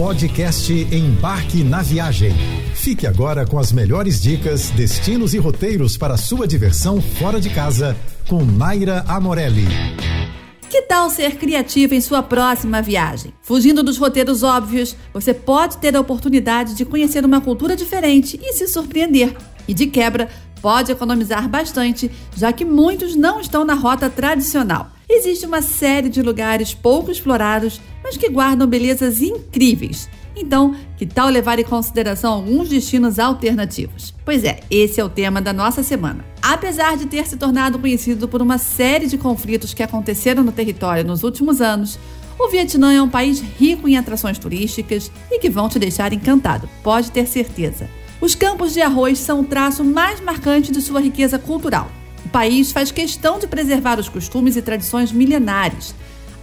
Podcast 0.00 0.72
Embarque 0.72 1.62
na 1.62 1.82
Viagem. 1.82 2.32
Fique 2.74 3.06
agora 3.06 3.46
com 3.46 3.58
as 3.58 3.70
melhores 3.70 4.18
dicas, 4.18 4.70
destinos 4.70 5.34
e 5.34 5.38
roteiros 5.38 5.98
para 5.98 6.16
sua 6.16 6.48
diversão 6.48 7.02
fora 7.02 7.38
de 7.38 7.50
casa 7.50 7.94
com 8.26 8.42
Naira 8.42 9.04
Amorelli. 9.06 9.66
Que 10.70 10.80
tal 10.80 11.10
ser 11.10 11.36
criativo 11.36 11.94
em 11.94 12.00
sua 12.00 12.22
próxima 12.22 12.80
viagem? 12.80 13.34
Fugindo 13.42 13.82
dos 13.82 13.98
roteiros 13.98 14.42
óbvios, 14.42 14.96
você 15.12 15.34
pode 15.34 15.76
ter 15.76 15.94
a 15.94 16.00
oportunidade 16.00 16.74
de 16.74 16.86
conhecer 16.86 17.22
uma 17.22 17.42
cultura 17.42 17.76
diferente 17.76 18.40
e 18.42 18.54
se 18.54 18.68
surpreender. 18.68 19.36
E 19.68 19.74
de 19.74 19.86
quebra, 19.86 20.30
pode 20.60 20.92
economizar 20.92 21.48
bastante, 21.48 22.10
já 22.36 22.52
que 22.52 22.64
muitos 22.64 23.14
não 23.14 23.40
estão 23.40 23.64
na 23.64 23.74
rota 23.74 24.08
tradicional. 24.08 24.90
Existe 25.08 25.44
uma 25.46 25.60
série 25.60 26.08
de 26.08 26.22
lugares 26.22 26.72
pouco 26.72 27.10
explorados, 27.10 27.80
mas 28.02 28.16
que 28.16 28.28
guardam 28.28 28.68
belezas 28.68 29.20
incríveis. 29.20 30.08
Então, 30.36 30.74
que 30.96 31.04
tal 31.04 31.28
levar 31.28 31.58
em 31.58 31.64
consideração 31.64 32.32
alguns 32.32 32.68
destinos 32.68 33.18
alternativos? 33.18 34.14
Pois 34.24 34.44
é, 34.44 34.60
esse 34.70 35.00
é 35.00 35.04
o 35.04 35.08
tema 35.08 35.40
da 35.40 35.52
nossa 35.52 35.82
semana. 35.82 36.24
Apesar 36.40 36.96
de 36.96 37.06
ter 37.06 37.26
se 37.26 37.36
tornado 37.36 37.78
conhecido 37.78 38.28
por 38.28 38.40
uma 38.40 38.56
série 38.56 39.06
de 39.06 39.18
conflitos 39.18 39.74
que 39.74 39.82
aconteceram 39.82 40.42
no 40.42 40.52
território 40.52 41.04
nos 41.04 41.22
últimos 41.22 41.60
anos, 41.60 41.98
o 42.38 42.48
Vietnã 42.48 42.92
é 42.92 43.02
um 43.02 43.08
país 43.08 43.40
rico 43.40 43.86
em 43.86 43.98
atrações 43.98 44.38
turísticas 44.38 45.10
e 45.30 45.38
que 45.38 45.50
vão 45.50 45.68
te 45.68 45.78
deixar 45.78 46.12
encantado, 46.12 46.68
pode 46.82 47.10
ter 47.10 47.26
certeza. 47.26 47.88
Os 48.20 48.34
campos 48.34 48.74
de 48.74 48.82
arroz 48.82 49.18
são 49.18 49.40
o 49.40 49.44
traço 49.44 49.82
mais 49.82 50.20
marcante 50.20 50.70
de 50.70 50.82
sua 50.82 51.00
riqueza 51.00 51.38
cultural. 51.38 51.90
O 52.26 52.28
país 52.28 52.70
faz 52.70 52.92
questão 52.92 53.38
de 53.38 53.46
preservar 53.46 53.98
os 53.98 54.10
costumes 54.10 54.56
e 54.56 54.62
tradições 54.62 55.10
milenares. 55.10 55.94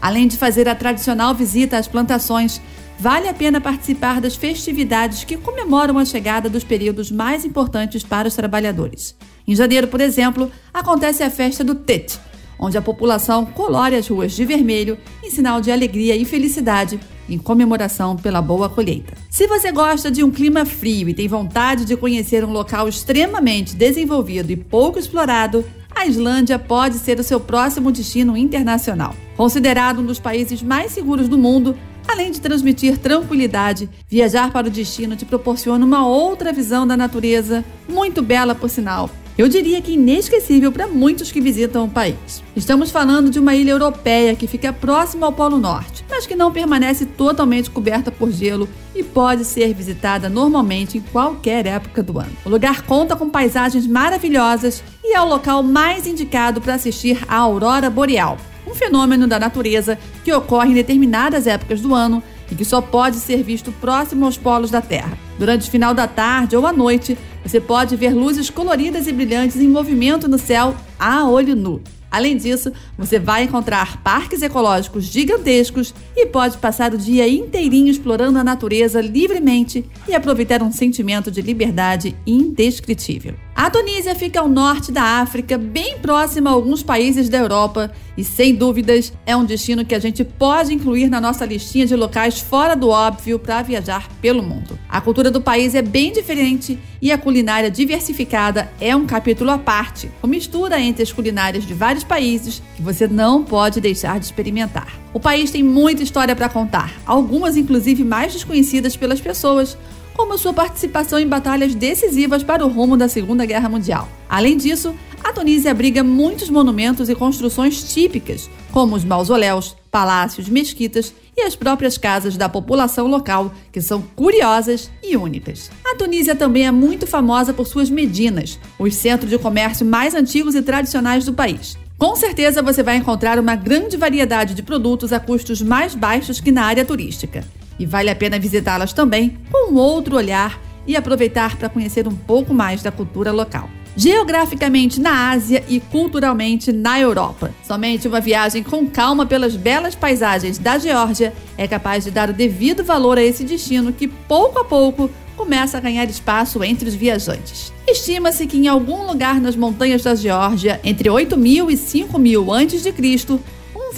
Além 0.02 0.27
de 0.27 0.38
fazer 0.38 0.67
a 0.67 0.73
tradicional 0.73 1.36
visita 1.36 1.77
às 1.77 1.88
plantações, 1.88 2.59
vale 2.98 3.27
a 3.27 3.34
pena 3.34 3.62
participar 3.62 4.20
das 4.20 4.36
festividades 4.36 5.23
que 5.23 5.38
comemoram 5.38 6.00
a 6.00 6.06
chegada 6.06 6.50
dos 6.50 6.64
períodos 6.64 7.11
mais 7.11 7.45
importantes 7.45 8.02
para 8.02 8.28
os 8.28 8.34
trabalhadores. 8.34 9.16
Em 9.47 9.56
janeiro, 9.56 9.88
por 9.88 10.02
exemplo, 10.02 10.52
acontece 10.73 11.22
a 11.22 11.30
festa 11.30 11.64
do 11.64 11.75
Tet, 11.75 12.19
onde 12.58 12.75
a 12.75 12.81
população 12.81 13.45
colore 13.45 13.95
as 13.95 14.08
ruas 14.08 14.34
de 14.34 14.44
vermelho 14.45 14.97
em 15.23 15.30
sinal 15.30 15.62
de 15.62 15.72
alegria 15.72 16.16
e 16.16 16.25
felicidade 16.25 17.00
em 17.30 17.38
comemoração 17.38 18.16
pela 18.16 18.42
boa 18.42 18.70
colheita. 18.70 19.14
Se 19.30 19.47
você 19.47 19.72
gosta 19.72 20.09
de 20.09 20.23
um 20.23 20.31
clima 20.31 20.66
frio 20.66 21.09
e 21.09 21.14
tem 21.14 21.28
vontade 21.28 21.86
de 21.86 21.97
conhecer 21.97 22.44
um 22.44 22.52
local 22.52 22.88
extremamente 22.88 23.75
desenvolvido 23.75 24.52
e 24.52 24.56
pouco 24.56 25.00
explorado, 25.00 25.66
a 25.94 26.06
Islândia 26.06 26.59
pode 26.59 27.00
ser 27.00 27.19
o 27.19 27.23
seu 27.23 27.39
próximo 27.39 27.92
destino 27.92 28.38
internacional. 28.38 29.16
Considerado 29.36 30.00
um 30.00 30.06
dos 30.06 30.19
países 30.19 30.61
mais 30.61 30.92
seguros 30.92 31.28
do 31.28 31.38
mundo, 31.38 31.75
além 32.08 32.31
de 32.31 32.39
transmitir 32.39 32.97
tranquilidade, 32.97 33.89
viajar 34.08 34.52
para 34.52 34.67
o 34.67 34.72
destino 34.72 35.16
te 35.16 35.25
proporciona 35.25 35.84
uma 35.84 36.08
outra 36.08 36.53
visão 36.53 36.86
da 36.86 36.95
natureza, 36.95 37.66
muito 37.89 38.22
bela 38.22 38.53
por 38.53 38.69
sinal, 38.69 39.09
eu 39.38 39.48
diria 39.48 39.80
que 39.82 39.94
inesquecível 39.94 40.72
para 40.72 40.88
muitos 40.88 41.32
que 41.32 41.40
visitam 41.40 41.86
o 41.86 41.90
país. 41.90 42.44
Estamos 42.56 42.90
falando 42.90 43.30
de 43.30 43.40
uma 43.40 43.56
ilha 43.56 43.72
europeia 43.72 44.36
que 44.36 44.48
fica 44.48 44.74
próxima 44.74 45.28
ao 45.28 45.34
Polo 45.34 45.60
Norte, 45.60 46.04
mas 46.10 46.26
que 46.26 46.36
não 46.36 46.52
permanece 46.52 47.06
totalmente 47.06 47.70
coberta 47.70 48.12
por 48.12 48.32
gelo 48.32 48.68
e 48.96 49.04
pode 49.04 49.46
ser 49.46 49.76
visitada 49.76 50.28
normalmente 50.28 50.98
em 50.98 51.02
qualquer 51.02 51.68
época 51.68 52.02
do 52.02 52.18
ano. 52.18 52.32
O 52.44 52.50
lugar 52.50 52.82
conta 52.82 53.16
com 53.16 53.30
paisagens 53.30 53.86
maravilhosas 53.86 54.84
e 55.04 55.16
é 55.16 55.22
o 55.22 55.30
local 55.30 55.62
mais 55.62 56.08
indicado 56.08 56.60
para 56.60 56.74
assistir 56.74 57.24
à 57.28 57.36
aurora 57.36 57.92
boreal, 57.92 58.38
um 58.66 58.74
fenômeno 58.74 59.28
da 59.28 59.40
natureza 59.40 60.00
que 60.24 60.34
ocorre 60.34 60.72
em 60.72 60.76
determinadas 60.76 61.46
épocas 61.46 61.80
do 61.80 61.94
ano 61.94 62.24
e 62.52 62.56
que 62.56 62.66
só 62.66 62.81
pode 62.81 63.17
ser 63.17 63.44
visto 63.44 63.72
próximo 63.73 64.26
aos 64.26 64.38
polos 64.38 64.72
da 64.72 64.81
Terra. 64.81 65.17
Durante 65.38 65.67
o 65.67 65.72
final 65.72 65.94
da 65.94 66.08
tarde 66.08 66.56
ou 66.56 66.66
à 66.66 66.73
noite, 66.73 67.17
você 67.44 67.59
pode 67.59 67.95
ver 67.95 68.14
luzes 68.14 68.50
coloridas 68.50 69.08
e 69.08 69.14
brilhantes 69.14 69.58
em 69.58 69.67
movimento 69.67 70.28
no 70.28 70.38
céu 70.38 70.75
a 71.00 71.28
olho 71.28 71.56
nu. 71.56 71.81
Além 72.09 72.38
disso, 72.38 72.72
você 72.97 73.19
vai 73.19 73.44
encontrar 73.44 74.02
parques 74.02 74.41
ecológicos 74.41 75.06
gigantescos 75.06 75.94
e 76.16 76.25
pode 76.25 76.58
passar 76.58 76.94
o 76.94 76.97
dia 76.97 77.28
inteirinho 77.28 77.90
explorando 77.90 78.40
a 78.40 78.44
natureza 78.44 79.02
livremente 79.02 79.85
e 80.08 80.16
aproveitar 80.16 80.64
um 80.64 80.72
sentimento 80.72 81.29
de 81.29 81.41
liberdade 81.41 82.16
indescritível. 82.25 83.35
A 83.57 83.72
Tunísia 83.72 84.13
fica 84.13 84.40
ao 84.40 84.47
norte 84.47 84.91
da 84.91 85.01
África, 85.01 85.57
bem 85.57 85.97
próxima 85.97 86.47
a 86.47 86.53
alguns 86.53 86.84
países 86.84 87.28
da 87.28 87.40
Europa, 87.40 87.91
e 88.16 88.23
sem 88.23 88.53
dúvidas 88.53 89.12
é 89.25 89.35
um 89.35 89.44
destino 89.44 89.84
que 89.84 89.95
a 89.95 90.00
gente 90.00 90.23
pode 90.23 90.72
incluir 90.72 91.09
na 91.09 91.19
nossa 91.19 91.44
listinha 91.44 91.84
de 91.84 91.96
locais 91.96 92.40
fora 92.40 92.75
do 92.75 92.90
óbvio 92.90 93.40
para 93.40 93.63
viajar 93.63 94.07
pelo 94.22 94.44
mundo. 94.44 94.78
A 94.88 95.01
cultura 95.01 95.31
do 95.31 95.41
país 95.41 95.73
é 95.73 95.81
bem 95.81 96.12
diferente 96.12 96.78
e 97.01 97.12
a 97.12 97.17
culinária 97.17 97.72
diversificada 97.72 98.72
é 98.79 98.96
um 98.96 99.07
capítulo 99.07 99.50
à 99.50 99.57
parte, 99.57 100.12
com 100.22 100.28
mistura 100.28 100.79
entre 100.79 101.01
as 101.01 101.12
culinárias 101.12 101.66
de 101.66 101.73
vários 101.73 102.03
países 102.03 102.62
que 102.75 102.84
você 102.84 103.07
não 103.07 103.44
pode 103.44 103.81
deixar 103.81 104.19
de 104.19 104.25
experimentar. 104.25 104.94
O 105.16 105.19
país 105.19 105.50
tem 105.50 105.63
muita 105.63 106.03
história 106.03 106.35
para 106.35 106.47
contar, 106.47 106.94
algumas 107.07 107.57
inclusive 107.57 108.03
mais 108.03 108.34
desconhecidas 108.34 108.96
pelas 108.96 109.19
pessoas 109.19 109.75
como 110.17 110.38
sua 110.38 110.51
participação 110.51 111.19
em 111.19 111.28
batalhas 111.28 111.75
decisivas 111.75 112.44
para 112.44 112.66
o 112.66 112.67
rumo 112.67 112.97
da 112.97 113.07
Segunda 113.07 113.45
Guerra 113.45 113.69
Mundial. 113.69 114.09
Além 114.28 114.57
disso, 114.57 114.95
a 115.23 115.31
Tunísia 115.31 115.69
abriga 115.69 116.03
muitos 116.03 116.50
monumentos 116.50 117.07
e 117.07 117.16
construções 117.16 117.94
típicas, 117.94 118.50
como 118.72 118.95
os 118.95 119.05
mausoléus, 119.05 119.78
palácios, 119.91 120.50
mesquitas 120.50 121.13
e 121.35 121.41
as 121.41 121.55
próprias 121.55 121.97
casas 121.97 122.35
da 122.35 122.50
população 122.50 123.05
local, 123.07 123.53
que 123.72 123.79
são 123.79 124.01
curiosas 124.16 124.89
e 125.03 125.16
únicas. 125.16 125.69
A 125.85 125.95
Tunísia 125.95 126.35
também 126.35 126.66
é 126.66 126.72
muito 126.72 127.05
famosa 127.05 127.53
por 127.53 127.67
suas 127.67 127.89
medinas, 127.89 128.59
os 128.79 128.95
centros 128.95 129.29
de 129.29 129.38
comércio 129.38 129.85
mais 129.85 130.16
antigos 130.16 130.55
e 130.55 130.61
tradicionais 130.63 131.25
do 131.25 131.34
país. 131.34 131.78
Com 131.97 132.16
certeza 132.16 132.61
você 132.61 132.81
vai 132.81 132.97
encontrar 132.97 133.39
uma 133.39 133.55
grande 133.55 133.97
variedade 133.97 134.55
de 134.55 134.63
produtos 134.63 135.13
a 135.13 135.19
custos 135.19 135.61
mais 135.61 135.94
baixos 135.94 136.39
que 136.39 136.51
na 136.51 136.63
área 136.63 136.85
turística 136.85 137.44
e 137.80 137.86
vale 137.86 138.10
a 138.10 138.16
pena 138.16 138.40
visitá-las 138.40 138.94
também 138.94 139.38
com 139.52 139.74
outro 139.76 140.16
olhar 140.16 140.60
e 140.86 140.96
aproveitar 140.96 141.58
para 141.58 141.70
conhecer 141.70 142.08
um 142.08 142.16
pouco 142.16 142.54
mais 142.54 142.82
da 142.82 142.92
cultura 142.92 143.32
local. 143.32 143.70
Geograficamente 143.96 145.02
na 145.02 145.32
Ásia 145.32 145.64
e 145.68 145.80
culturalmente 145.80 146.72
na 146.72 147.00
Europa. 147.00 147.52
Somente 147.64 148.08
uma 148.08 148.22
viagem 148.22 148.62
com 148.62 148.88
calma 148.88 149.26
pelas 149.26 149.56
belas 149.56 149.96
paisagens 149.96 150.60
da 150.60 150.78
Geórgia 150.78 151.34
é 151.58 151.68
capaz 151.68 152.04
de 152.04 152.12
dar 152.12 152.30
o 152.30 152.34
devido 152.34 152.84
valor 152.84 153.18
a 153.18 153.24
esse 153.24 153.44
destino 153.44 153.92
que, 153.92 154.08
pouco 154.08 154.59
a 154.59 154.64
pouco, 154.64 155.09
começa 155.36 155.78
a 155.78 155.82
ganhar 155.82 156.06
espaço 156.06 156.64
entre 156.64 156.88
os 156.88 156.96
viajantes. 156.96 157.74
Estima-se 157.88 158.46
que 158.46 158.58
em 158.58 158.68
algum 158.68 159.08
lugar 159.08 159.42
nas 159.42 159.56
montanhas 159.56 160.04
da 160.04 160.14
Geórgia, 160.14 160.80
entre 160.84 161.09
8 161.09 161.36
mil 161.36 161.72
e 161.72 161.76
5 161.76 162.20
mil 162.20 162.52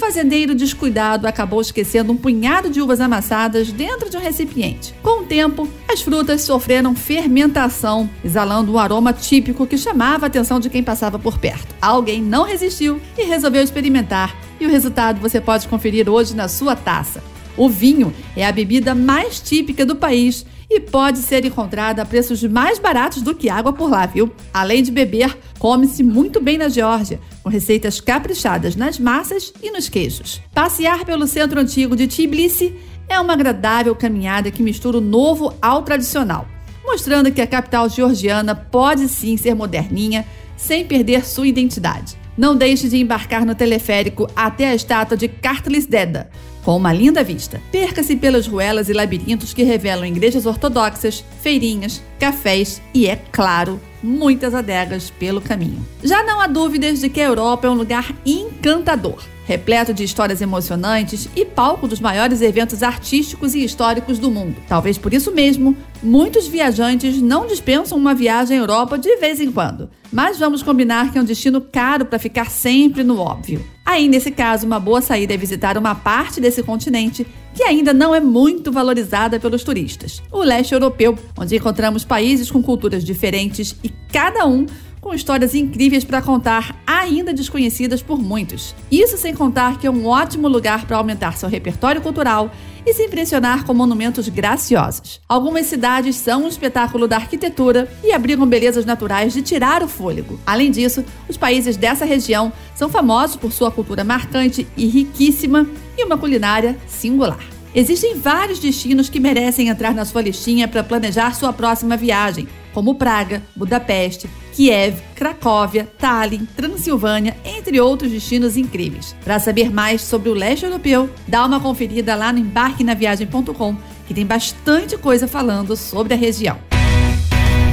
fazendeiro 0.00 0.54
descuidado 0.54 1.26
acabou 1.26 1.60
esquecendo 1.60 2.10
um 2.10 2.16
punhado 2.16 2.70
de 2.70 2.80
uvas 2.80 3.00
amassadas 3.00 3.70
dentro 3.70 4.08
de 4.08 4.16
um 4.16 4.20
recipiente. 4.20 4.94
Com 5.02 5.22
o 5.22 5.26
tempo, 5.26 5.68
as 5.86 6.00
frutas 6.00 6.40
sofreram 6.40 6.96
fermentação, 6.96 8.08
exalando 8.24 8.72
um 8.72 8.78
aroma 8.78 9.12
típico 9.12 9.66
que 9.66 9.76
chamava 9.76 10.24
a 10.24 10.28
atenção 10.28 10.58
de 10.58 10.70
quem 10.70 10.82
passava 10.82 11.18
por 11.18 11.38
perto. 11.38 11.74
Alguém 11.82 12.22
não 12.22 12.44
resistiu 12.44 12.98
e 13.18 13.24
resolveu 13.24 13.62
experimentar, 13.62 14.34
e 14.58 14.64
o 14.66 14.70
resultado 14.70 15.20
você 15.20 15.38
pode 15.38 15.68
conferir 15.68 16.08
hoje 16.08 16.34
na 16.34 16.48
sua 16.48 16.74
taça. 16.74 17.22
O 17.60 17.68
vinho 17.68 18.10
é 18.34 18.46
a 18.46 18.50
bebida 18.50 18.94
mais 18.94 19.38
típica 19.38 19.84
do 19.84 19.94
país 19.94 20.46
e 20.70 20.80
pode 20.80 21.18
ser 21.18 21.44
encontrada 21.44 22.00
a 22.00 22.06
preços 22.06 22.42
mais 22.44 22.78
baratos 22.78 23.20
do 23.20 23.34
que 23.34 23.50
água 23.50 23.70
por 23.70 23.90
lá, 23.90 24.06
viu? 24.06 24.32
Além 24.50 24.82
de 24.82 24.90
beber, 24.90 25.36
come-se 25.58 26.02
muito 26.02 26.40
bem 26.40 26.56
na 26.56 26.70
Geórgia, 26.70 27.20
com 27.42 27.50
receitas 27.50 28.00
caprichadas 28.00 28.76
nas 28.76 28.98
massas 28.98 29.52
e 29.62 29.70
nos 29.70 29.90
queijos. 29.90 30.40
Passear 30.54 31.04
pelo 31.04 31.26
centro 31.26 31.60
antigo 31.60 31.94
de 31.94 32.06
Tbilisi 32.06 32.74
é 33.06 33.20
uma 33.20 33.34
agradável 33.34 33.94
caminhada 33.94 34.50
que 34.50 34.62
mistura 34.62 34.96
o 34.96 35.02
novo 35.02 35.52
ao 35.60 35.82
tradicional, 35.82 36.48
mostrando 36.82 37.30
que 37.30 37.42
a 37.42 37.46
capital 37.46 37.90
georgiana 37.90 38.54
pode 38.54 39.06
sim 39.06 39.36
ser 39.36 39.54
moderninha 39.54 40.26
sem 40.56 40.86
perder 40.86 41.26
sua 41.26 41.46
identidade. 41.46 42.19
Não 42.40 42.56
deixe 42.56 42.88
de 42.88 42.96
embarcar 42.96 43.44
no 43.44 43.54
teleférico 43.54 44.26
até 44.34 44.70
a 44.70 44.74
estátua 44.74 45.14
de 45.14 45.28
Kartlis 45.28 45.84
Deda, 45.84 46.30
com 46.64 46.74
uma 46.74 46.90
linda 46.90 47.22
vista. 47.22 47.60
Perca-se 47.70 48.16
pelas 48.16 48.46
ruelas 48.46 48.88
e 48.88 48.94
labirintos 48.94 49.52
que 49.52 49.62
revelam 49.62 50.06
igrejas 50.06 50.46
ortodoxas, 50.46 51.22
feirinhas, 51.42 52.02
cafés 52.18 52.80
e, 52.94 53.06
é 53.06 53.16
claro, 53.30 53.78
muitas 54.02 54.54
adegas 54.54 55.10
pelo 55.10 55.42
caminho. 55.42 55.86
Já 56.02 56.22
não 56.24 56.40
há 56.40 56.46
dúvidas 56.46 57.00
de 57.00 57.10
que 57.10 57.20
a 57.20 57.26
Europa 57.26 57.66
é 57.66 57.70
um 57.70 57.74
lugar 57.74 58.10
encantador, 58.24 59.22
repleto 59.50 59.92
de 59.92 60.04
histórias 60.04 60.40
emocionantes 60.40 61.28
e 61.34 61.44
palco 61.44 61.88
dos 61.88 61.98
maiores 61.98 62.40
eventos 62.40 62.84
artísticos 62.84 63.52
e 63.52 63.64
históricos 63.64 64.16
do 64.16 64.30
mundo. 64.30 64.54
Talvez 64.68 64.96
por 64.96 65.12
isso 65.12 65.32
mesmo, 65.32 65.76
muitos 66.00 66.46
viajantes 66.46 67.20
não 67.20 67.48
dispensam 67.48 67.98
uma 67.98 68.14
viagem 68.14 68.56
à 68.56 68.60
Europa 68.60 68.96
de 68.96 69.16
vez 69.16 69.40
em 69.40 69.50
quando. 69.50 69.90
Mas 70.12 70.38
vamos 70.38 70.62
combinar 70.62 71.10
que 71.10 71.18
é 71.18 71.20
um 71.20 71.24
destino 71.24 71.60
caro 71.60 72.04
para 72.04 72.20
ficar 72.20 72.48
sempre 72.48 73.02
no 73.02 73.18
óbvio. 73.18 73.64
Aí, 73.84 74.06
nesse 74.06 74.30
caso, 74.30 74.66
uma 74.66 74.78
boa 74.78 75.00
saída 75.00 75.34
é 75.34 75.36
visitar 75.36 75.76
uma 75.76 75.96
parte 75.96 76.40
desse 76.40 76.62
continente 76.62 77.26
que 77.52 77.64
ainda 77.64 77.92
não 77.92 78.14
é 78.14 78.20
muito 78.20 78.70
valorizada 78.70 79.40
pelos 79.40 79.64
turistas: 79.64 80.22
o 80.30 80.44
leste 80.44 80.74
europeu, 80.74 81.18
onde 81.36 81.56
encontramos 81.56 82.04
países 82.04 82.48
com 82.52 82.62
culturas 82.62 83.04
diferentes 83.04 83.74
e 83.82 83.90
cada 84.12 84.46
um 84.46 84.64
com 85.00 85.14
histórias 85.14 85.54
incríveis 85.54 86.04
para 86.04 86.22
contar, 86.22 86.76
ainda 86.86 87.32
desconhecidas 87.32 88.02
por 88.02 88.18
muitos. 88.18 88.74
Isso 88.90 89.16
sem 89.16 89.34
contar 89.34 89.78
que 89.78 89.86
é 89.86 89.90
um 89.90 90.06
ótimo 90.06 90.46
lugar 90.46 90.86
para 90.86 90.96
aumentar 90.96 91.36
seu 91.36 91.48
repertório 91.48 92.00
cultural 92.00 92.50
e 92.84 92.92
se 92.92 93.04
impressionar 93.04 93.64
com 93.64 93.74
monumentos 93.74 94.28
graciosos. 94.28 95.20
Algumas 95.28 95.66
cidades 95.66 96.16
são 96.16 96.44
um 96.44 96.48
espetáculo 96.48 97.06
da 97.06 97.16
arquitetura 97.16 97.90
e 98.02 98.12
abrigam 98.12 98.46
belezas 98.46 98.84
naturais 98.84 99.32
de 99.32 99.42
tirar 99.42 99.82
o 99.82 99.88
fôlego. 99.88 100.38
Além 100.46 100.70
disso, 100.70 101.04
os 101.28 101.36
países 101.36 101.76
dessa 101.76 102.04
região 102.04 102.52
são 102.74 102.88
famosos 102.88 103.36
por 103.36 103.52
sua 103.52 103.70
cultura 103.70 104.04
marcante 104.04 104.66
e 104.76 104.86
riquíssima 104.86 105.66
e 105.96 106.04
uma 106.04 106.18
culinária 106.18 106.78
singular. 106.86 107.59
Existem 107.74 108.16
vários 108.16 108.58
destinos 108.58 109.08
que 109.08 109.20
merecem 109.20 109.68
entrar 109.68 109.94
na 109.94 110.04
sua 110.04 110.22
listinha 110.22 110.66
para 110.66 110.82
planejar 110.82 111.34
sua 111.34 111.52
próxima 111.52 111.96
viagem, 111.96 112.48
como 112.72 112.96
Praga, 112.96 113.42
Budapeste, 113.54 114.28
Kiev, 114.52 115.00
Cracóvia, 115.14 115.88
Tallinn, 115.98 116.46
Transilvânia, 116.56 117.36
entre 117.44 117.80
outros 117.80 118.10
destinos 118.10 118.56
incríveis. 118.56 119.14
Para 119.24 119.38
saber 119.38 119.72
mais 119.72 120.02
sobre 120.02 120.28
o 120.28 120.34
leste 120.34 120.64
europeu, 120.64 121.08
dá 121.28 121.46
uma 121.46 121.60
conferida 121.60 122.16
lá 122.16 122.32
no 122.32 122.40
embarquenaviagem.com, 122.40 123.76
que 124.06 124.14
tem 124.14 124.26
bastante 124.26 124.96
coisa 124.96 125.28
falando 125.28 125.76
sobre 125.76 126.14
a 126.14 126.16
região. 126.16 126.58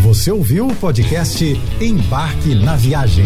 Você 0.04 0.32
ouviu 0.32 0.68
o 0.68 0.76
podcast 0.76 1.44
Embarque 1.82 2.56
na 2.56 2.76
Viagem. 2.76 3.26